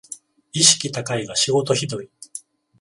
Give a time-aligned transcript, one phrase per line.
[0.53, 2.09] 意識高いが仕事ひどい